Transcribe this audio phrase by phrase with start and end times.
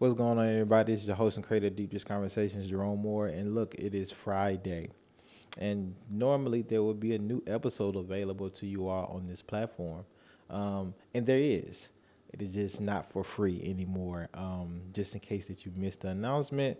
[0.00, 0.94] What's going on, everybody?
[0.94, 3.26] This is your host and creator of Deep Dish Conversations, Jerome Moore.
[3.26, 4.88] And look, it is Friday.
[5.58, 10.06] And normally there would be a new episode available to you all on this platform.
[10.48, 11.90] Um, and there is.
[12.32, 14.30] It is just not for free anymore.
[14.32, 16.78] Um, just in case that you missed the announcement,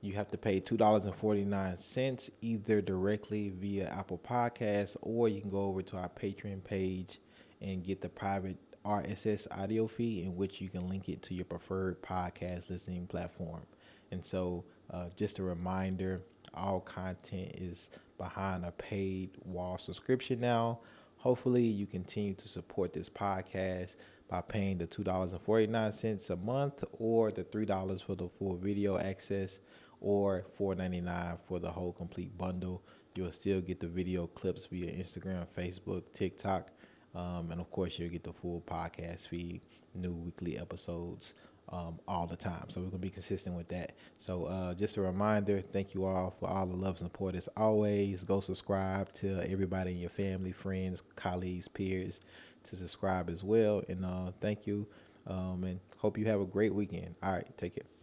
[0.00, 5.82] you have to pay $2.49 either directly via Apple Podcasts or you can go over
[5.82, 7.18] to our Patreon page
[7.60, 11.44] and get the private RSS audio feed in which you can link it to your
[11.44, 13.62] preferred podcast listening platform.
[14.10, 16.20] And so, uh, just a reminder
[16.54, 20.80] all content is behind a paid wall subscription now.
[21.16, 23.96] Hopefully, you continue to support this podcast
[24.28, 29.60] by paying the $2.49 a month or the $3 for the full video access
[30.00, 32.82] or $4.99 for the whole complete bundle.
[33.14, 36.70] You'll still get the video clips via Instagram, Facebook, TikTok,
[37.14, 39.60] um, and of course, you'll get the full podcast feed,
[39.94, 41.34] new weekly episodes
[41.70, 42.64] um, all the time.
[42.68, 43.92] So we're gonna be consistent with that.
[44.18, 47.34] So uh, just a reminder, thank you all for all the love and support.
[47.34, 52.20] As always, go subscribe to everybody in your family, friends, colleagues, peers
[52.64, 53.82] to subscribe as well.
[53.88, 54.86] And uh, thank you,
[55.26, 57.14] um, and hope you have a great weekend.
[57.22, 57.99] All right, take care.